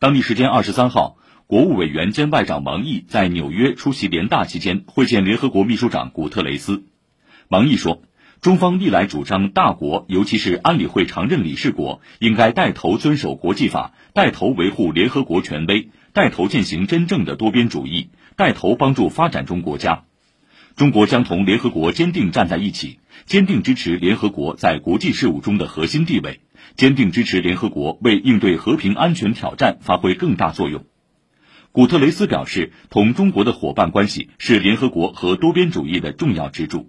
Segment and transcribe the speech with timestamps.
[0.00, 1.16] 当地时间二十三号，
[1.48, 6.84] 国务委员兼外长王毅在纽约出席联大期间会见联合国秘书长古特雷斯。
[7.48, 8.00] 王毅说，
[8.40, 20.04] 中方历来主张大国，尤其是安理会常任理事国，应该带头遵守国际法，带头维护联合国权威，带头践行真正的多边主义，带头帮助发展中国家。
[20.78, 26.38] 中国将同联合国坚定站在一起，坚定支持联合国在国际事务中的核心地位，
[26.76, 30.86] 坚定支持联合国为应对和平安全挑战发挥更大作用。
[31.72, 36.88] 古特雷斯表示，同中国的伙伴关系是联合国和多边主义的重要支柱。